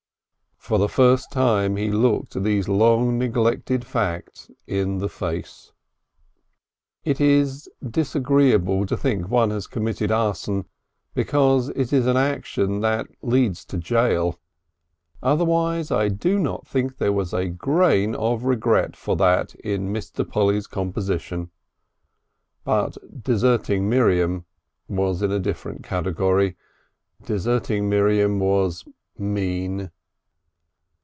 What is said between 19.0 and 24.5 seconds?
that in Mr. Polly's composition. But deserting Miriam